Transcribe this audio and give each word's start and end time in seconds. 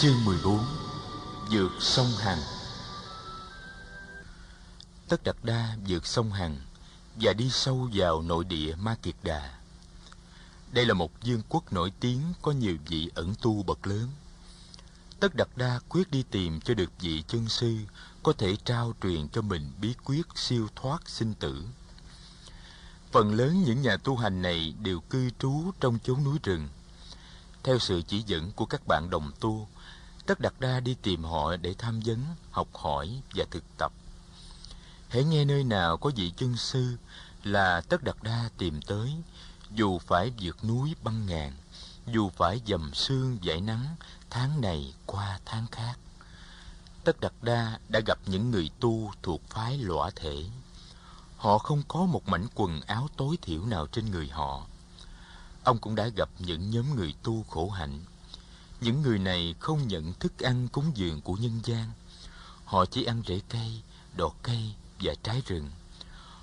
Chương 0.00 0.24
14 0.24 0.58
Vượt 1.50 1.70
sông 1.80 2.06
Hằng 2.18 2.38
Tất 5.08 5.24
Đạt 5.24 5.36
Đa 5.42 5.76
vượt 5.88 6.06
sông 6.06 6.32
Hằng 6.32 6.56
và 7.14 7.32
đi 7.32 7.50
sâu 7.50 7.88
vào 7.94 8.22
nội 8.22 8.44
địa 8.44 8.74
Ma 8.74 8.96
Kiệt 9.02 9.14
Đà. 9.22 9.58
Đây 10.72 10.86
là 10.86 10.94
một 10.94 11.10
vương 11.24 11.42
quốc 11.48 11.72
nổi 11.72 11.92
tiếng 12.00 12.20
có 12.42 12.52
nhiều 12.52 12.76
vị 12.88 13.10
ẩn 13.14 13.34
tu 13.42 13.62
bậc 13.62 13.86
lớn. 13.86 14.08
Tất 15.20 15.34
Đạt 15.34 15.48
Đa 15.56 15.80
quyết 15.88 16.10
đi 16.10 16.24
tìm 16.30 16.60
cho 16.60 16.74
được 16.74 16.90
vị 17.00 17.22
chân 17.28 17.48
sư 17.48 17.76
có 18.22 18.32
thể 18.32 18.56
trao 18.64 18.94
truyền 19.02 19.28
cho 19.28 19.42
mình 19.42 19.72
bí 19.80 19.94
quyết 20.04 20.26
siêu 20.34 20.68
thoát 20.76 21.08
sinh 21.08 21.34
tử. 21.34 21.64
Phần 23.12 23.34
lớn 23.34 23.62
những 23.64 23.82
nhà 23.82 23.96
tu 23.96 24.16
hành 24.16 24.42
này 24.42 24.74
đều 24.82 25.00
cư 25.00 25.30
trú 25.38 25.70
trong 25.80 25.98
chốn 26.04 26.24
núi 26.24 26.38
rừng. 26.42 26.68
Theo 27.62 27.78
sự 27.78 28.02
chỉ 28.06 28.22
dẫn 28.26 28.52
của 28.52 28.66
các 28.66 28.86
bạn 28.86 29.10
đồng 29.10 29.32
tu, 29.40 29.68
Tất 30.30 30.40
đặt 30.40 30.60
Đa 30.60 30.80
đi 30.80 30.96
tìm 31.02 31.24
họ 31.24 31.56
để 31.56 31.74
tham 31.78 32.00
vấn, 32.04 32.24
học 32.50 32.68
hỏi 32.74 33.22
và 33.34 33.44
thực 33.50 33.64
tập. 33.78 33.92
Hãy 35.08 35.24
nghe 35.24 35.44
nơi 35.44 35.64
nào 35.64 35.96
có 35.96 36.10
vị 36.16 36.32
chân 36.36 36.56
sư 36.56 36.96
là 37.44 37.80
Tất 37.80 38.02
đặt 38.02 38.22
Đa 38.22 38.50
tìm 38.58 38.82
tới, 38.82 39.14
dù 39.70 39.98
phải 39.98 40.32
vượt 40.40 40.64
núi 40.64 40.94
băng 41.02 41.26
ngàn, 41.26 41.52
dù 42.06 42.30
phải 42.36 42.60
dầm 42.66 42.94
sương 42.94 43.38
dải 43.46 43.60
nắng 43.60 43.86
tháng 44.30 44.60
này 44.60 44.94
qua 45.06 45.40
tháng 45.44 45.66
khác. 45.66 45.98
Tất 47.04 47.20
Đạt 47.20 47.32
Đa 47.42 47.78
đã 47.88 48.00
gặp 48.06 48.18
những 48.26 48.50
người 48.50 48.70
tu 48.80 49.12
thuộc 49.22 49.40
phái 49.48 49.78
lõa 49.78 50.10
thể. 50.16 50.44
Họ 51.36 51.58
không 51.58 51.82
có 51.88 52.06
một 52.06 52.28
mảnh 52.28 52.46
quần 52.54 52.80
áo 52.80 53.08
tối 53.16 53.38
thiểu 53.42 53.66
nào 53.66 53.86
trên 53.86 54.10
người 54.10 54.28
họ. 54.28 54.66
Ông 55.64 55.78
cũng 55.78 55.94
đã 55.94 56.08
gặp 56.16 56.28
những 56.38 56.70
nhóm 56.70 56.96
người 56.96 57.14
tu 57.22 57.44
khổ 57.48 57.70
hạnh 57.70 58.00
những 58.80 59.02
người 59.02 59.18
này 59.18 59.54
không 59.60 59.88
nhận 59.88 60.12
thức 60.12 60.38
ăn 60.38 60.68
cúng 60.68 60.92
dường 60.94 61.20
của 61.20 61.34
nhân 61.34 61.60
gian. 61.64 61.92
Họ 62.64 62.86
chỉ 62.86 63.04
ăn 63.04 63.22
rễ 63.26 63.40
cây, 63.48 63.82
đọt 64.16 64.32
cây 64.42 64.74
và 65.00 65.14
trái 65.22 65.42
rừng. 65.46 65.70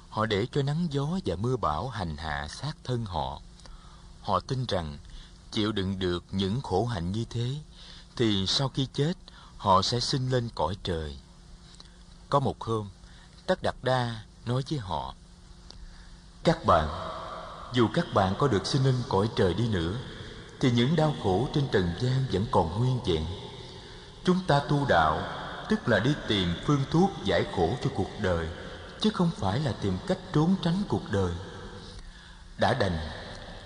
Họ 0.10 0.26
để 0.26 0.48
cho 0.52 0.62
nắng 0.62 0.88
gió 0.92 1.08
và 1.26 1.36
mưa 1.36 1.58
bão 1.58 1.90
hành 1.90 2.18
hạ 2.18 2.48
sát 2.50 2.78
thân 2.84 3.06
họ. 3.06 3.42
Họ 4.22 4.40
tin 4.40 4.66
rằng 4.66 4.98
chịu 5.52 5.72
đựng 5.72 6.00
được 6.00 6.24
những 6.32 6.62
khổ 6.62 6.86
hạnh 6.86 7.12
như 7.12 7.26
thế 7.30 7.56
thì 8.16 8.48
sau 8.48 8.70
khi 8.70 8.88
chết 8.94 9.14
họ 9.58 9.82
sẽ 9.82 10.00
sinh 10.00 10.30
lên 10.30 10.50
cõi 10.56 10.78
trời. 10.84 11.18
Có 12.30 12.40
một 12.40 12.64
hôm, 12.64 12.90
Tất 13.46 13.64
Đạt 13.64 13.76
Đa 13.82 14.24
nói 14.46 14.64
với 14.70 14.80
họ: 14.80 15.16
Các 16.44 16.66
bạn, 16.66 16.88
dù 17.74 17.88
các 17.94 18.06
bạn 18.14 18.36
có 18.38 18.48
được 18.48 18.66
sinh 18.66 18.84
lên 18.84 18.96
cõi 19.10 19.30
trời 19.36 19.54
đi 19.54 19.68
nữa 19.68 19.98
thì 20.60 20.72
những 20.72 20.96
đau 20.96 21.16
khổ 21.24 21.48
trên 21.54 21.68
trần 21.72 21.92
gian 22.00 22.26
vẫn 22.32 22.46
còn 22.52 22.80
nguyên 22.80 23.00
vẹn. 23.06 23.26
Chúng 24.24 24.40
ta 24.48 24.60
tu 24.60 24.86
đạo, 24.90 25.22
tức 25.70 25.88
là 25.88 26.00
đi 26.00 26.14
tìm 26.28 26.54
phương 26.66 26.84
thuốc 26.92 27.12
giải 27.24 27.46
khổ 27.56 27.70
cho 27.84 27.90
cuộc 27.96 28.10
đời, 28.22 28.48
chứ 29.02 29.10
không 29.14 29.32
phải 29.38 29.60
là 29.60 29.72
tìm 29.82 29.98
cách 30.08 30.18
trốn 30.34 30.56
tránh 30.64 30.84
cuộc 30.88 31.12
đời. 31.12 31.32
Đã 32.58 32.74
đành 32.74 33.00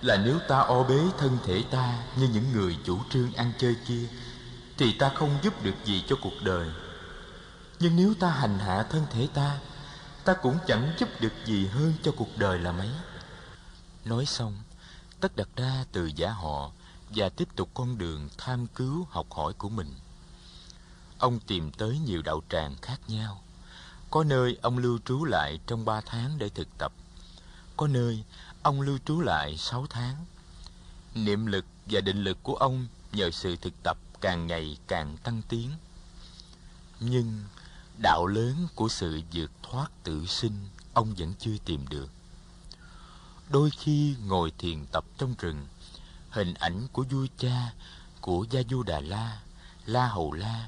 là 0.01 0.17
nếu 0.17 0.39
ta 0.47 0.59
o 0.59 0.83
bế 0.83 0.99
thân 1.17 1.37
thể 1.45 1.63
ta 1.71 2.03
như 2.15 2.27
những 2.33 2.51
người 2.53 2.77
chủ 2.85 2.99
trương 3.09 3.33
ăn 3.33 3.51
chơi 3.57 3.75
kia, 3.87 4.07
thì 4.77 4.93
ta 4.93 5.09
không 5.15 5.37
giúp 5.43 5.63
được 5.63 5.75
gì 5.85 6.03
cho 6.07 6.15
cuộc 6.21 6.43
đời. 6.43 6.67
Nhưng 7.79 7.95
nếu 7.95 8.13
ta 8.19 8.29
hành 8.29 8.59
hạ 8.59 8.83
thân 8.89 9.05
thể 9.11 9.27
ta 9.33 9.57
ta 10.23 10.33
cũng 10.33 10.57
chẳng 10.67 10.93
giúp 10.97 11.09
được 11.19 11.33
gì 11.45 11.67
hơn 11.67 11.93
cho 12.03 12.11
cuộc 12.17 12.37
đời 12.37 12.59
là 12.59 12.71
mấy. 12.71 12.89
Nói 14.05 14.25
xong, 14.25 14.57
tất 15.19 15.35
đặt 15.35 15.47
ra 15.55 15.85
từ 15.91 16.11
giả 16.15 16.29
họ 16.29 16.71
và 17.15 17.29
tiếp 17.29 17.47
tục 17.55 17.69
con 17.73 17.97
đường 17.97 18.29
tham 18.37 18.67
cứu 18.67 19.07
học 19.09 19.27
hỏi 19.31 19.53
của 19.53 19.69
mình. 19.69 19.93
Ông 21.17 21.39
tìm 21.39 21.71
tới 21.71 21.99
nhiều 21.99 22.21
đạo 22.21 22.41
tràng 22.49 22.75
khác 22.81 22.99
nhau. 23.07 23.41
Có 24.09 24.23
nơi 24.23 24.57
ông 24.61 24.77
lưu 24.77 24.99
trú 25.05 25.25
lại 25.25 25.59
trong 25.67 25.85
ba 25.85 26.01
tháng 26.01 26.37
để 26.37 26.49
thực 26.49 26.67
tập. 26.77 26.93
Có 27.77 27.87
nơi 27.87 28.23
ông 28.63 28.81
lưu 28.81 28.97
trú 29.05 29.21
lại 29.21 29.57
sáu 29.57 29.85
tháng. 29.89 30.15
Niệm 31.15 31.45
lực 31.45 31.65
và 31.85 32.01
định 32.01 32.23
lực 32.23 32.37
của 32.43 32.55
ông 32.55 32.87
nhờ 33.11 33.31
sự 33.31 33.55
thực 33.55 33.73
tập 33.83 33.97
càng 34.21 34.47
ngày 34.47 34.77
càng 34.87 35.17
tăng 35.17 35.41
tiến. 35.49 35.69
Nhưng 36.99 37.43
đạo 37.97 38.27
lớn 38.27 38.67
của 38.75 38.87
sự 38.89 39.21
vượt 39.33 39.51
thoát 39.63 39.91
tự 40.03 40.25
sinh 40.25 40.53
ông 40.93 41.13
vẫn 41.17 41.33
chưa 41.39 41.57
tìm 41.65 41.87
được. 41.87 42.11
Đôi 43.49 43.69
khi 43.69 44.15
ngồi 44.25 44.51
thiền 44.57 44.85
tập 44.91 45.05
trong 45.17 45.35
rừng 45.39 45.67
hình 46.31 46.53
ảnh 46.53 46.87
của 46.91 47.03
vua 47.09 47.27
cha, 47.37 47.73
của 48.21 48.45
gia 48.49 48.61
du 48.69 48.83
đà 48.83 48.99
la 48.99 49.39
la 49.85 50.07
hầu 50.07 50.31
la, 50.31 50.67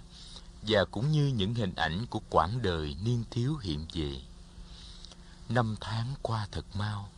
và 0.61 0.85
cũng 0.85 1.11
như 1.11 1.27
những 1.27 1.55
hình 1.55 1.75
ảnh 1.75 2.05
của 2.09 2.21
quãng 2.29 2.61
đời 2.61 2.95
niên 3.03 3.23
thiếu 3.31 3.57
hiện 3.61 3.85
về. 3.93 4.21
Năm 5.49 5.75
tháng 5.81 6.13
qua 6.21 6.47
thật 6.51 6.65
mau, 6.73 7.09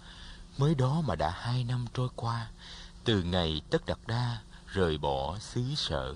mới 0.58 0.76
đó 0.76 1.02
mà 1.02 1.16
đã 1.16 1.30
hai 1.30 1.64
năm 1.64 1.86
trôi 1.94 2.10
qua, 2.16 2.48
từ 3.04 3.24
ngày 3.24 3.62
tất 3.70 3.86
đạt 3.86 4.00
đa 4.08 4.42
rời 4.68 4.98
bỏ 4.98 5.40
xứ 5.40 5.64
sở. 5.76 6.16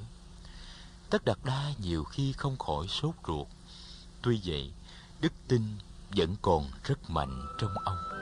Tất 1.10 1.26
đạt 1.26 1.38
đa 1.44 1.74
nhiều 1.78 2.04
khi 2.04 2.34
không 2.34 2.58
khỏi 2.58 2.88
sốt 2.88 3.16
ruột. 3.28 3.48
Tuy 4.22 4.42
vậy, 4.44 4.72
đức 5.22 5.34
tin 5.48 5.78
vẫn 6.10 6.36
còn 6.42 6.70
rất 6.84 7.10
mạnh 7.10 7.48
trong 7.60 7.74
ông. 7.86 8.19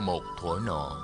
Một 0.00 0.22
thuở 0.40 0.58
nọ, 0.66 0.96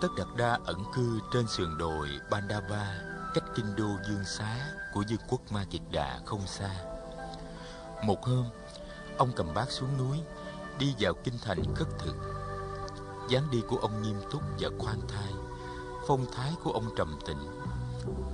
Tất 0.00 0.08
Đạt 0.16 0.26
Đa 0.36 0.58
ẩn 0.64 0.84
cư 0.94 1.20
trên 1.32 1.46
sườn 1.46 1.78
đồi 1.78 2.08
Bandava, 2.30 3.00
cách 3.34 3.44
kinh 3.54 3.76
đô 3.76 3.88
Dương 4.08 4.24
Xá 4.24 4.70
của 4.94 5.04
vương 5.10 5.18
quốc 5.28 5.40
Ma 5.52 5.64
Kiệt 5.70 5.80
Đà 5.90 6.20
không 6.24 6.46
xa. 6.46 6.70
Một 8.04 8.26
hôm, 8.26 8.44
ông 9.18 9.30
cầm 9.36 9.54
bát 9.54 9.70
xuống 9.70 9.98
núi, 9.98 10.20
đi 10.78 10.94
vào 10.98 11.12
kinh 11.24 11.34
thành 11.42 11.62
cất 11.74 11.88
thực. 11.98 12.16
dáng 13.28 13.50
đi 13.50 13.62
của 13.68 13.76
ông 13.76 14.02
nghiêm 14.02 14.20
túc 14.30 14.42
và 14.60 14.68
khoan 14.78 15.00
thai, 15.08 15.32
phong 16.06 16.26
thái 16.32 16.52
của 16.64 16.72
ông 16.72 16.90
trầm 16.96 17.18
tĩnh. 17.26 17.60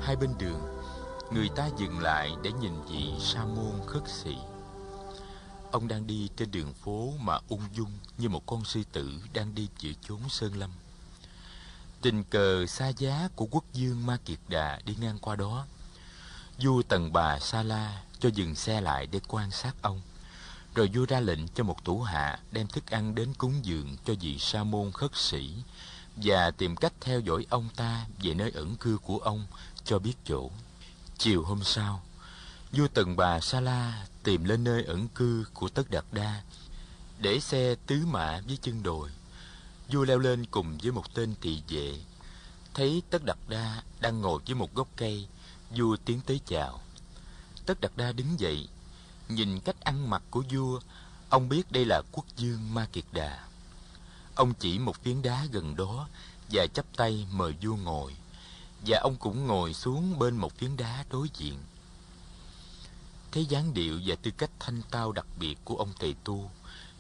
Hai 0.00 0.16
bên 0.16 0.30
đường, 0.38 0.60
người 1.30 1.48
ta 1.48 1.68
dừng 1.76 1.98
lại 1.98 2.36
để 2.42 2.52
nhìn 2.60 2.82
vị 2.88 3.14
sa 3.18 3.44
môn 3.44 3.86
khất 3.86 4.08
sĩ. 4.08 4.36
Ông 5.72 5.88
đang 5.88 6.06
đi 6.06 6.28
trên 6.36 6.50
đường 6.50 6.72
phố 6.72 7.12
mà 7.20 7.38
ung 7.48 7.62
dung 7.72 7.90
như 8.18 8.28
một 8.28 8.46
con 8.46 8.64
sư 8.64 8.82
tử 8.92 9.20
đang 9.32 9.54
đi 9.54 9.68
giữa 9.78 9.92
chốn 10.08 10.20
sơn 10.28 10.56
lâm. 10.56 10.70
Tình 12.02 12.24
cờ 12.24 12.66
xa 12.66 12.88
giá 12.88 13.28
của 13.36 13.46
quốc 13.50 13.64
dương 13.72 14.06
Ma 14.06 14.16
Kiệt 14.24 14.38
Đà 14.48 14.80
đi 14.84 14.94
ngang 15.00 15.18
qua 15.18 15.36
đó. 15.36 15.66
Vua 16.58 16.82
Tần 16.82 17.12
Bà 17.12 17.38
Sa 17.38 17.62
La 17.62 18.02
cho 18.18 18.28
dừng 18.34 18.54
xe 18.54 18.80
lại 18.80 19.06
để 19.06 19.20
quan 19.28 19.50
sát 19.50 19.74
ông. 19.82 20.00
Rồi 20.74 20.90
vua 20.94 21.06
ra 21.06 21.20
lệnh 21.20 21.48
cho 21.48 21.64
một 21.64 21.84
thủ 21.84 22.02
hạ 22.02 22.38
đem 22.52 22.66
thức 22.66 22.90
ăn 22.90 23.14
đến 23.14 23.34
cúng 23.38 23.64
dường 23.64 23.96
cho 24.04 24.14
vị 24.20 24.38
sa 24.38 24.64
môn 24.64 24.92
khất 24.92 25.10
sĩ 25.16 25.54
và 26.16 26.50
tìm 26.50 26.76
cách 26.76 26.92
theo 27.00 27.20
dõi 27.20 27.46
ông 27.50 27.68
ta 27.76 28.06
về 28.22 28.34
nơi 28.34 28.50
ẩn 28.50 28.76
cư 28.76 28.98
của 28.98 29.18
ông 29.18 29.46
cho 29.84 29.98
biết 29.98 30.14
chỗ. 30.24 30.50
Chiều 31.18 31.44
hôm 31.44 31.64
sau, 31.64 32.02
vua 32.72 32.88
Tần 32.94 33.16
Bà 33.16 33.40
Sa 33.40 33.60
La 33.60 34.06
tìm 34.22 34.44
lên 34.44 34.64
nơi 34.64 34.84
ẩn 34.84 35.08
cư 35.08 35.44
của 35.54 35.68
Tất 35.68 35.90
Đạt 35.90 36.04
Đa, 36.12 36.42
để 37.18 37.40
xe 37.40 37.74
tứ 37.86 38.06
mã 38.06 38.40
với 38.46 38.58
chân 38.62 38.82
đồi. 38.82 39.10
Vua 39.92 40.04
leo 40.04 40.18
lên 40.18 40.46
cùng 40.46 40.78
với 40.82 40.92
một 40.92 41.14
tên 41.14 41.34
tỳ 41.40 41.62
vệ, 41.68 41.98
thấy 42.74 43.02
Tất 43.10 43.24
Đạt 43.24 43.38
Đa 43.48 43.82
đang 44.00 44.20
ngồi 44.20 44.40
dưới 44.44 44.54
một 44.54 44.74
gốc 44.74 44.88
cây, 44.96 45.28
vua 45.76 45.96
tiến 45.96 46.20
tới 46.26 46.40
chào. 46.46 46.80
Tất 47.66 47.80
Đạt 47.80 47.92
Đa 47.96 48.12
đứng 48.12 48.40
dậy, 48.40 48.68
nhìn 49.28 49.60
cách 49.60 49.80
ăn 49.80 50.10
mặc 50.10 50.22
của 50.30 50.42
vua, 50.52 50.80
ông 51.28 51.48
biết 51.48 51.72
đây 51.72 51.84
là 51.84 52.02
quốc 52.12 52.24
dương 52.36 52.74
Ma 52.74 52.88
Kiệt 52.92 53.04
Đà. 53.12 53.44
Ông 54.34 54.54
chỉ 54.54 54.78
một 54.78 54.96
phiến 55.02 55.22
đá 55.22 55.46
gần 55.52 55.76
đó 55.76 56.08
và 56.52 56.66
chắp 56.74 56.86
tay 56.96 57.26
mời 57.32 57.54
vua 57.62 57.76
ngồi, 57.76 58.14
và 58.86 58.98
ông 58.98 59.16
cũng 59.16 59.46
ngồi 59.46 59.74
xuống 59.74 60.18
bên 60.18 60.36
một 60.36 60.58
phiến 60.58 60.76
đá 60.76 61.04
đối 61.10 61.28
diện. 61.34 61.58
Thấy 63.32 63.46
dáng 63.46 63.74
điệu 63.74 64.00
và 64.06 64.16
tư 64.22 64.30
cách 64.38 64.50
thanh 64.60 64.82
tao 64.90 65.12
đặc 65.12 65.26
biệt 65.38 65.58
của 65.64 65.76
ông 65.76 65.92
thầy 66.00 66.14
tu, 66.24 66.50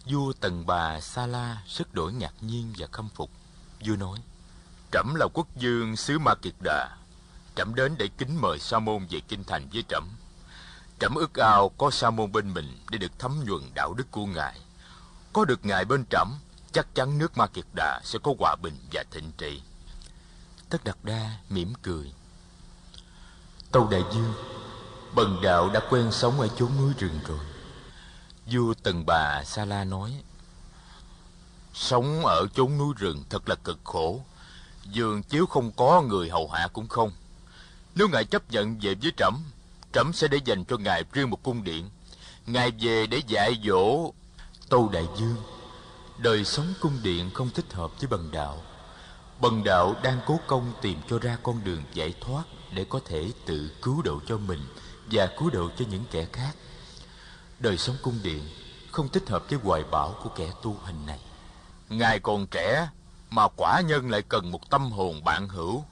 vua 0.06 0.32
Tần 0.32 0.66
Bà 0.66 1.00
Sa 1.00 1.26
La 1.26 1.62
rất 1.68 1.94
đổi 1.94 2.12
ngạc 2.12 2.34
nhiên 2.40 2.72
và 2.78 2.86
khâm 2.92 3.08
phục. 3.08 3.30
Vua 3.86 3.96
nói, 3.96 4.18
Trẫm 4.92 5.14
là 5.14 5.26
quốc 5.34 5.56
dương 5.56 5.96
xứ 5.96 6.18
Ma 6.18 6.34
Kiệt 6.34 6.54
Đà. 6.64 6.96
Trẫm 7.56 7.74
đến 7.74 7.94
để 7.98 8.08
kính 8.18 8.40
mời 8.40 8.58
Sa 8.58 8.78
môn 8.78 9.06
về 9.10 9.20
kinh 9.28 9.44
thành 9.44 9.68
với 9.72 9.84
trẫm. 9.88 10.08
Trẫm 11.00 11.14
ước 11.14 11.34
ao 11.34 11.68
có 11.68 11.90
Sa 11.90 12.10
môn 12.10 12.32
bên 12.32 12.54
mình 12.54 12.78
để 12.90 12.98
được 12.98 13.18
thấm 13.18 13.44
nhuần 13.46 13.62
đạo 13.74 13.94
đức 13.94 14.10
của 14.10 14.26
ngài. 14.26 14.60
Có 15.32 15.44
được 15.44 15.66
ngài 15.66 15.84
bên 15.84 16.04
trẫm, 16.10 16.34
chắc 16.72 16.94
chắn 16.94 17.18
nước 17.18 17.38
Ma 17.38 17.46
Kiệt 17.46 17.64
Đà 17.74 18.00
sẽ 18.04 18.18
có 18.22 18.34
hòa 18.38 18.56
bình 18.62 18.76
và 18.92 19.04
thịnh 19.10 19.32
trị. 19.38 19.62
Tất 20.68 20.84
Đạt 20.84 20.96
Đa 21.02 21.38
mỉm 21.48 21.72
cười. 21.82 22.12
Tâu 23.72 23.88
Đại 23.90 24.02
Dương, 24.14 24.34
Bần 25.14 25.40
đạo 25.42 25.70
đã 25.70 25.80
quen 25.90 26.12
sống 26.12 26.40
ở 26.40 26.48
chốn 26.48 26.70
núi 26.78 26.92
rừng 26.98 27.20
rồi. 27.28 27.38
Vua 28.46 28.74
Tần 28.82 29.06
Bà 29.06 29.44
Sa 29.44 29.64
La 29.64 29.84
nói, 29.84 30.22
Sống 31.74 32.26
ở 32.26 32.46
chốn 32.54 32.78
núi 32.78 32.94
rừng 32.98 33.24
thật 33.30 33.48
là 33.48 33.54
cực 33.54 33.78
khổ. 33.84 34.20
Giường 34.84 35.22
chiếu 35.22 35.46
không 35.46 35.72
có 35.72 36.02
người 36.02 36.30
hầu 36.30 36.48
hạ 36.48 36.68
cũng 36.72 36.88
không. 36.88 37.12
Nếu 37.94 38.08
ngài 38.08 38.24
chấp 38.24 38.50
nhận 38.50 38.78
về 38.80 38.94
với 38.94 39.12
trẫm 39.16 39.44
trẫm 39.92 40.12
sẽ 40.12 40.28
để 40.28 40.38
dành 40.44 40.64
cho 40.64 40.76
ngài 40.76 41.04
riêng 41.12 41.30
một 41.30 41.42
cung 41.42 41.64
điện. 41.64 41.90
Ngài 42.46 42.70
về 42.80 43.06
để 43.06 43.22
dạy 43.26 43.60
dỗ 43.64 44.12
tâu 44.68 44.88
đại 44.88 45.06
dương. 45.18 45.36
Đời 46.18 46.44
sống 46.44 46.74
cung 46.80 46.98
điện 47.02 47.30
không 47.34 47.50
thích 47.50 47.72
hợp 47.72 47.90
với 48.00 48.08
bần 48.08 48.30
đạo. 48.32 48.62
Bần 49.40 49.64
đạo 49.64 49.94
đang 50.02 50.20
cố 50.26 50.40
công 50.46 50.72
tìm 50.82 50.98
cho 51.08 51.18
ra 51.18 51.38
con 51.42 51.64
đường 51.64 51.82
giải 51.94 52.14
thoát 52.20 52.42
để 52.74 52.84
có 52.88 53.00
thể 53.04 53.30
tự 53.46 53.70
cứu 53.82 54.02
độ 54.02 54.20
cho 54.26 54.38
mình 54.38 54.60
và 55.10 55.26
cứu 55.38 55.50
độ 55.50 55.70
cho 55.78 55.84
những 55.90 56.04
kẻ 56.10 56.26
khác. 56.32 56.52
Đời 57.58 57.78
sống 57.78 57.96
cung 58.02 58.18
điện 58.22 58.44
không 58.92 59.08
thích 59.08 59.28
hợp 59.28 59.42
với 59.50 59.58
hoài 59.62 59.82
bão 59.90 60.14
của 60.22 60.30
kẻ 60.36 60.52
tu 60.62 60.76
hành 60.84 61.06
này. 61.06 61.18
Ngài 61.88 62.20
còn 62.20 62.46
trẻ 62.46 62.88
mà 63.30 63.48
quả 63.56 63.80
nhân 63.80 64.10
lại 64.10 64.22
cần 64.28 64.50
một 64.50 64.70
tâm 64.70 64.90
hồn 64.90 65.24
bạn 65.24 65.48
hữu. 65.48 65.84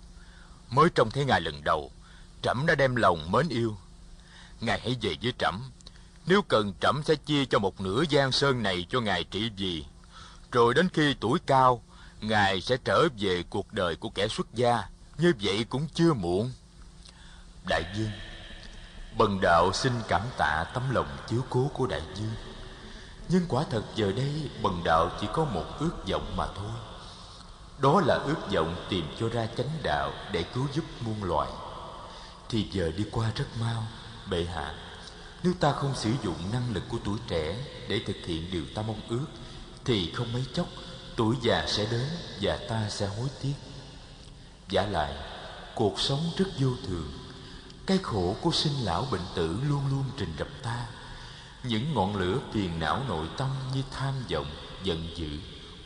Mới 0.70 0.88
trông 0.94 1.10
thấy 1.10 1.24
ngài 1.24 1.40
lần 1.40 1.64
đầu, 1.64 1.90
trẫm 2.42 2.66
đã 2.66 2.74
đem 2.74 2.96
lòng 2.96 3.32
mến 3.32 3.48
yêu. 3.48 3.76
Ngài 4.60 4.80
hãy 4.80 4.96
về 5.00 5.16
với 5.22 5.32
trẫm. 5.38 5.70
Nếu 6.26 6.42
cần, 6.42 6.72
trẫm 6.80 7.02
sẽ 7.04 7.14
chia 7.14 7.44
cho 7.44 7.58
một 7.58 7.80
nửa 7.80 8.04
gian 8.08 8.32
sơn 8.32 8.62
này 8.62 8.86
cho 8.88 9.00
ngài 9.00 9.24
trị 9.24 9.50
vì. 9.56 9.84
Rồi 10.52 10.74
đến 10.74 10.88
khi 10.88 11.14
tuổi 11.20 11.38
cao, 11.46 11.82
ngài 12.20 12.60
sẽ 12.60 12.76
trở 12.84 13.08
về 13.18 13.44
cuộc 13.50 13.72
đời 13.72 13.96
của 13.96 14.10
kẻ 14.10 14.28
xuất 14.28 14.54
gia. 14.54 14.82
Như 15.18 15.32
vậy 15.40 15.66
cũng 15.68 15.86
chưa 15.94 16.14
muộn. 16.14 16.52
Đại 17.68 17.82
dương 17.96 18.10
bần 19.18 19.40
đạo 19.40 19.72
xin 19.72 19.92
cảm 20.08 20.22
tạ 20.36 20.64
tấm 20.74 20.94
lòng 20.94 21.06
chiếu 21.28 21.40
cố 21.50 21.70
của 21.74 21.86
đại 21.86 22.02
dương. 22.14 22.34
Nhưng 23.28 23.46
quả 23.48 23.64
thật 23.70 23.82
giờ 23.94 24.12
đây, 24.12 24.50
bần 24.62 24.80
đạo 24.84 25.10
chỉ 25.20 25.26
có 25.32 25.44
một 25.44 25.64
ước 25.78 26.08
vọng 26.10 26.36
mà 26.36 26.46
thôi. 26.56 26.70
Đó 27.78 28.00
là 28.06 28.14
ước 28.14 28.52
vọng 28.52 28.86
tìm 28.88 29.04
cho 29.20 29.28
ra 29.28 29.46
chánh 29.56 29.70
đạo 29.82 30.12
để 30.32 30.42
cứu 30.42 30.66
giúp 30.74 30.84
muôn 31.00 31.24
loài. 31.24 31.48
Thì 32.48 32.68
giờ 32.72 32.90
đi 32.96 33.04
qua 33.12 33.30
rất 33.34 33.44
mau, 33.60 33.82
bệ 34.30 34.44
hạ. 34.44 34.74
Nếu 35.42 35.52
ta 35.60 35.72
không 35.72 35.94
sử 35.94 36.10
dụng 36.24 36.36
năng 36.52 36.74
lực 36.74 36.82
của 36.88 36.98
tuổi 37.04 37.18
trẻ 37.28 37.56
để 37.88 38.00
thực 38.06 38.16
hiện 38.26 38.50
điều 38.50 38.64
ta 38.74 38.82
mong 38.82 39.00
ước, 39.08 39.26
thì 39.84 40.12
không 40.12 40.32
mấy 40.32 40.44
chốc, 40.54 40.66
tuổi 41.16 41.36
già 41.42 41.64
sẽ 41.66 41.86
đến 41.90 42.06
và 42.40 42.58
ta 42.68 42.86
sẽ 42.88 43.06
hối 43.06 43.28
tiếc. 43.42 43.54
Giả 44.68 44.86
lại, 44.86 45.14
cuộc 45.74 46.00
sống 46.00 46.30
rất 46.36 46.46
vô 46.58 46.70
thường 46.86 47.27
cái 47.88 47.98
khổ 47.98 48.36
của 48.40 48.52
sinh 48.52 48.72
lão 48.84 49.06
bệnh 49.10 49.26
tử 49.34 49.60
luôn 49.68 49.82
luôn 49.90 50.04
trình 50.16 50.32
gặp 50.38 50.48
ta. 50.62 50.86
Những 51.62 51.94
ngọn 51.94 52.16
lửa 52.16 52.38
phiền 52.52 52.80
não 52.80 53.02
nội 53.08 53.26
tâm 53.36 53.50
như 53.74 53.82
tham 53.90 54.14
vọng, 54.30 54.46
giận 54.82 55.08
dữ, 55.16 55.28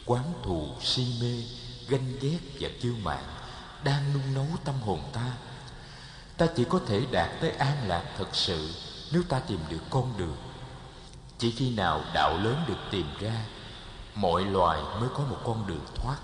quán 0.07 0.25
thù, 0.43 0.69
si 0.81 1.07
mê, 1.21 1.43
ganh 1.89 2.19
ghét 2.21 2.39
và 2.61 2.69
kiêu 2.81 2.95
mạn 3.03 3.25
đang 3.85 4.13
nung 4.13 4.35
nấu 4.35 4.47
tâm 4.65 4.75
hồn 4.81 5.01
ta. 5.13 5.33
Ta 6.37 6.47
chỉ 6.57 6.65
có 6.65 6.81
thể 6.87 7.07
đạt 7.11 7.31
tới 7.41 7.51
an 7.51 7.89
lạc 7.89 8.05
thật 8.19 8.29
sự 8.33 8.71
nếu 9.13 9.23
ta 9.29 9.39
tìm 9.39 9.59
được 9.71 9.83
con 9.91 10.19
đường. 10.19 10.37
Chỉ 11.39 11.51
khi 11.51 11.75
nào 11.75 12.01
đạo 12.15 12.39
lớn 12.39 12.65
được 12.69 12.79
tìm 12.91 13.07
ra, 13.21 13.45
mọi 14.15 14.45
loài 14.45 14.83
mới 15.01 15.09
có 15.15 15.25
một 15.31 15.39
con 15.45 15.67
đường 15.67 15.85
thoát. 15.95 16.17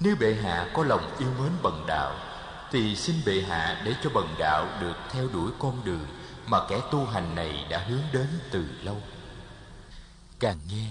Nếu 0.00 0.16
bệ 0.20 0.34
hạ 0.42 0.70
có 0.74 0.84
lòng 0.84 1.10
yêu 1.18 1.28
mến 1.38 1.52
bần 1.62 1.84
đạo 1.86 2.35
thì 2.70 2.96
xin 2.96 3.16
bệ 3.26 3.42
hạ 3.48 3.82
để 3.84 3.94
cho 4.04 4.10
bần 4.10 4.34
đạo 4.38 4.68
được 4.80 4.96
theo 5.10 5.28
đuổi 5.28 5.50
con 5.58 5.84
đường 5.84 6.06
mà 6.46 6.58
kẻ 6.68 6.80
tu 6.92 7.06
hành 7.06 7.34
này 7.34 7.66
đã 7.70 7.78
hướng 7.88 8.02
đến 8.12 8.26
từ 8.50 8.66
lâu. 8.82 9.02
Càng 10.38 10.58
nghe, 10.68 10.88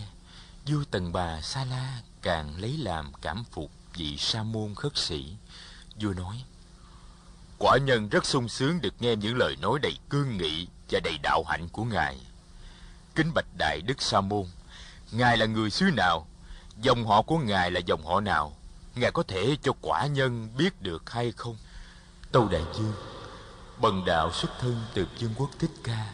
vua 0.67 0.83
tần 0.91 1.13
bà 1.13 1.41
sa 1.41 1.65
la 1.65 2.01
càng 2.21 2.55
lấy 2.57 2.77
làm 2.77 3.11
cảm 3.21 3.43
phục 3.51 3.71
vị 3.93 4.17
sa 4.17 4.43
môn 4.43 4.75
khất 4.75 4.97
sĩ. 4.97 5.35
Vua 5.95 6.13
nói, 6.13 6.43
quả 7.59 7.77
nhân 7.77 8.09
rất 8.09 8.25
sung 8.25 8.49
sướng 8.49 8.81
được 8.81 8.93
nghe 8.99 9.15
những 9.15 9.37
lời 9.37 9.55
nói 9.61 9.79
đầy 9.81 9.97
cương 10.09 10.37
nghị 10.37 10.67
và 10.89 10.99
đầy 11.03 11.17
đạo 11.23 11.43
hạnh 11.47 11.67
của 11.71 11.83
ngài. 11.83 12.17
Kính 13.15 13.31
bạch 13.35 13.47
đại 13.57 13.81
đức 13.81 14.01
sa 14.01 14.21
môn, 14.21 14.45
ngài 15.11 15.37
là 15.37 15.45
người 15.45 15.69
xứ 15.69 15.85
nào? 15.97 16.27
Dòng 16.81 17.07
họ 17.07 17.21
của 17.21 17.37
ngài 17.37 17.71
là 17.71 17.79
dòng 17.85 18.05
họ 18.05 18.21
nào? 18.21 18.57
Ngài 18.95 19.11
có 19.11 19.23
thể 19.27 19.57
cho 19.63 19.71
quả 19.81 20.05
nhân 20.05 20.49
biết 20.57 20.81
được 20.81 21.09
hay 21.09 21.31
không? 21.31 21.57
Tâu 22.31 22.47
đại 22.47 22.63
dương 22.73 22.93
bần 23.81 24.05
đạo 24.05 24.31
xuất 24.31 24.51
thân 24.59 24.81
từ 24.93 25.07
vương 25.19 25.33
quốc 25.37 25.49
thích 25.59 25.71
ca. 25.83 26.05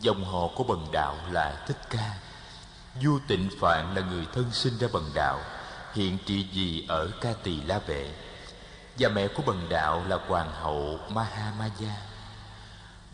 Dòng 0.00 0.24
họ 0.24 0.48
của 0.56 0.64
bần 0.64 0.86
đạo 0.92 1.16
là 1.30 1.64
thích 1.66 1.80
ca. 1.90 2.14
Vua 3.02 3.18
tịnh 3.28 3.50
phạn 3.60 3.94
là 3.94 4.02
người 4.02 4.26
thân 4.34 4.44
sinh 4.52 4.78
ra 4.78 4.88
bần 4.92 5.10
đạo, 5.14 5.40
hiện 5.94 6.18
trị 6.26 6.46
vì 6.52 6.86
ở 6.88 7.10
ca 7.20 7.32
tỳ 7.42 7.60
la 7.60 7.78
vệ. 7.78 8.14
Và 8.98 9.08
mẹ 9.08 9.28
của 9.28 9.42
bần 9.46 9.68
đạo 9.68 10.04
là 10.08 10.18
hoàng 10.28 10.52
hậu 10.52 10.98
mahamaya. 11.10 11.96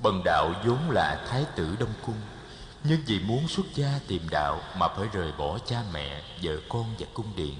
Bần 0.02 0.22
đạo 0.24 0.54
vốn 0.64 0.90
là 0.90 1.26
thái 1.30 1.44
tử 1.56 1.76
đông 1.80 1.94
cung, 2.06 2.20
nhưng 2.84 3.00
vì 3.06 3.20
muốn 3.20 3.48
xuất 3.48 3.66
gia 3.74 4.00
tìm 4.08 4.28
đạo 4.30 4.60
mà 4.76 4.88
phải 4.88 5.06
rời 5.12 5.32
bỏ 5.38 5.58
cha 5.66 5.82
mẹ, 5.92 6.22
vợ 6.42 6.52
con 6.68 6.94
và 6.98 7.06
cung 7.14 7.36
điện 7.36 7.54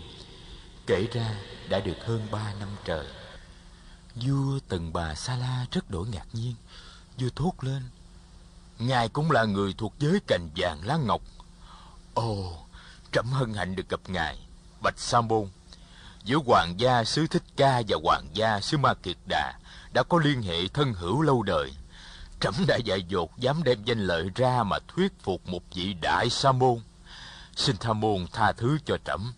kể 0.87 1.07
ra 1.13 1.35
đã 1.69 1.81
được 1.81 1.97
hơn 2.07 2.27
ba 2.31 2.55
năm 2.61 2.69
trời, 2.85 3.07
vua 4.15 4.59
tần 4.69 4.93
bà 4.93 5.15
sa 5.15 5.37
la 5.37 5.67
rất 5.71 5.91
đổi 5.91 6.07
ngạc 6.09 6.27
nhiên, 6.33 6.55
vua 7.19 7.29
thốt 7.37 7.53
lên, 7.61 7.83
ngài 8.79 9.09
cũng 9.09 9.31
là 9.31 9.45
người 9.45 9.75
thuộc 9.79 9.95
giới 9.99 10.21
cành 10.27 10.49
vàng 10.57 10.87
lá 10.87 10.97
ngọc. 10.97 11.23
Ồ, 12.15 12.59
trẫm 13.13 13.27
hân 13.33 13.55
hạnh 13.55 13.77
được 13.77 13.89
gặp 13.89 14.01
ngài, 14.07 14.39
bạch 14.83 14.99
sa 14.99 15.21
môn. 15.21 15.49
Giữa 16.25 16.39
hoàng 16.47 16.75
gia 16.79 17.05
xứ 17.05 17.27
thích 17.27 17.43
ca 17.57 17.83
và 17.89 17.97
hoàng 18.05 18.27
gia 18.33 18.61
xứ 18.61 18.79
ma 18.79 18.95
kiệt 18.95 19.17
đà 19.29 19.53
đã 19.95 20.03
có 20.03 20.19
liên 20.19 20.43
hệ 20.43 20.69
thân 20.69 20.95
hữu 20.95 21.23
lâu 21.23 21.43
đời. 21.43 21.73
Trẫm 22.41 22.55
đã 22.69 22.77
dạy 22.77 23.03
dột 23.09 23.39
dám 23.39 23.63
đem 23.63 23.85
danh 23.85 23.99
lợi 23.99 24.31
ra 24.35 24.63
mà 24.63 24.79
thuyết 24.89 25.13
phục 25.23 25.49
một 25.49 25.63
vị 25.75 25.95
đại 26.01 26.31
sa 26.31 26.53
môn. 26.53 26.81
Xin 27.57 27.77
tha 27.77 27.93
môn 27.93 28.27
tha 28.33 28.53
thứ 28.53 28.79
cho 28.85 28.97
trẫm 29.05 29.33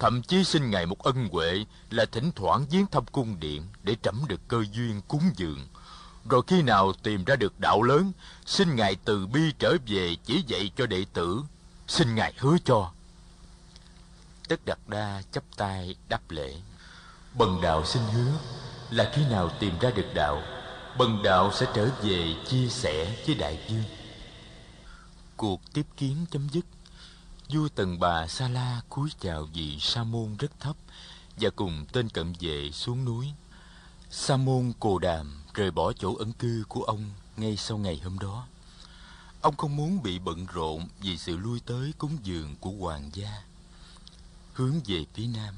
thậm 0.00 0.22
chí 0.22 0.44
xin 0.44 0.70
ngài 0.70 0.86
một 0.86 1.02
ân 1.02 1.28
huệ 1.32 1.64
là 1.90 2.04
thỉnh 2.12 2.30
thoảng 2.36 2.66
viếng 2.70 2.86
thăm 2.86 3.04
cung 3.12 3.40
điện 3.40 3.62
để 3.82 3.96
trẫm 4.02 4.24
được 4.28 4.40
cơ 4.48 4.64
duyên 4.72 5.00
cúng 5.08 5.30
dường. 5.36 5.66
Rồi 6.30 6.42
khi 6.46 6.62
nào 6.62 6.92
tìm 6.92 7.24
ra 7.24 7.36
được 7.36 7.60
đạo 7.60 7.82
lớn, 7.82 8.12
xin 8.46 8.76
ngài 8.76 8.96
từ 9.04 9.26
bi 9.26 9.40
trở 9.58 9.76
về 9.86 10.16
chỉ 10.24 10.44
dạy 10.46 10.70
cho 10.76 10.86
đệ 10.86 11.04
tử. 11.12 11.42
Xin 11.88 12.14
ngài 12.14 12.34
hứa 12.38 12.56
cho. 12.64 12.90
Tất 14.48 14.64
đặt 14.64 14.78
đa 14.88 15.22
chắp 15.32 15.44
tay 15.56 15.96
đáp 16.08 16.30
lễ. 16.30 16.54
Bần 17.34 17.60
đạo 17.60 17.84
xin 17.86 18.02
hứa 18.02 18.32
là 18.90 19.10
khi 19.14 19.22
nào 19.30 19.50
tìm 19.60 19.78
ra 19.80 19.90
được 19.90 20.14
đạo, 20.14 20.42
bần 20.98 21.22
đạo 21.22 21.52
sẽ 21.54 21.66
trở 21.74 21.90
về 22.02 22.34
chia 22.48 22.68
sẻ 22.68 23.16
với 23.26 23.34
đại 23.34 23.58
dương. 23.68 23.84
Cuộc 25.36 25.60
tiếp 25.72 25.86
kiến 25.96 26.26
chấm 26.30 26.48
dứt 26.48 26.64
vua 27.52 27.68
tần 27.68 27.98
bà 27.98 28.26
sa 28.26 28.48
la 28.48 28.80
cúi 28.88 29.10
chào 29.20 29.48
vị 29.54 29.78
sa 29.80 30.04
môn 30.04 30.36
rất 30.36 30.60
thấp 30.60 30.76
và 31.36 31.50
cùng 31.50 31.86
tên 31.92 32.08
cận 32.08 32.32
vệ 32.40 32.70
xuống 32.72 33.04
núi. 33.04 33.28
Sa 34.10 34.36
môn 34.36 34.72
cồ 34.80 34.98
đàm 34.98 35.42
rời 35.54 35.70
bỏ 35.70 35.92
chỗ 35.92 36.14
ẩn 36.14 36.32
cư 36.32 36.64
của 36.68 36.82
ông 36.82 37.10
ngay 37.36 37.56
sau 37.56 37.78
ngày 37.78 38.00
hôm 38.04 38.18
đó. 38.18 38.46
Ông 39.40 39.56
không 39.56 39.76
muốn 39.76 40.02
bị 40.02 40.18
bận 40.18 40.46
rộn 40.46 40.88
vì 41.00 41.18
sự 41.18 41.36
lui 41.36 41.60
tới 41.60 41.92
cúng 41.98 42.16
dường 42.22 42.56
của 42.60 42.70
hoàng 42.70 43.10
gia. 43.12 43.42
Hướng 44.52 44.80
về 44.86 45.04
phía 45.14 45.26
nam, 45.26 45.54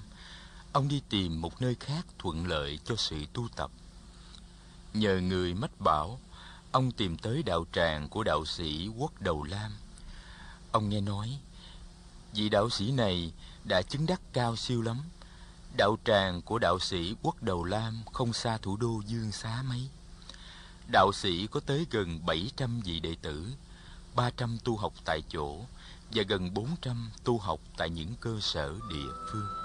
ông 0.73 0.89
đi 0.89 1.03
tìm 1.09 1.41
một 1.41 1.63
nơi 1.63 1.75
khác 1.81 2.07
thuận 2.19 2.47
lợi 2.47 2.79
cho 2.85 2.97
sự 2.97 3.25
tu 3.33 3.49
tập. 3.57 3.71
Nhờ 4.95 5.21
người 5.21 5.55
mách 5.55 5.81
bảo, 5.81 6.21
ông 6.73 6.93
tìm 6.93 7.17
tới 7.17 7.43
đạo 7.43 7.65
tràng 7.73 8.09
của 8.09 8.23
đạo 8.23 8.45
sĩ 8.45 8.89
quốc 8.89 9.21
đầu 9.21 9.43
lam. 9.43 9.73
Ông 10.73 10.89
nghe 10.89 11.01
nói 11.01 11.39
vị 12.33 12.49
đạo 12.49 12.71
sĩ 12.71 12.93
này 12.93 13.33
đã 13.65 13.83
chứng 13.83 14.07
đắc 14.07 14.21
cao 14.33 14.57
siêu 14.57 14.83
lắm. 14.83 15.03
Đạo 15.77 15.97
tràng 16.05 16.43
của 16.43 16.59
đạo 16.59 16.79
sĩ 16.79 17.15
quốc 17.23 17.43
đầu 17.43 17.65
lam 17.65 18.03
không 18.13 18.33
xa 18.33 18.59
thủ 18.59 18.77
đô 18.77 19.03
dương 19.07 19.33
xá 19.33 19.63
mấy. 19.63 19.89
Đạo 20.93 21.13
sĩ 21.13 21.47
có 21.47 21.61
tới 21.61 21.87
gần 21.91 22.27
700 22.27 22.81
vị 22.81 23.01
đệ 23.01 23.17
tử 23.23 23.47
300 24.15 24.59
tu 24.65 24.77
học 24.77 24.93
tại 25.05 25.23
chỗ 25.29 25.59
và 26.11 26.23
gần 26.29 26.55
400 26.55 27.11
tu 27.25 27.39
học 27.39 27.61
tại 27.77 27.91
những 27.91 28.15
cơ 28.21 28.39
sở 28.41 28.75
địa 28.91 29.13
phương. 29.33 29.62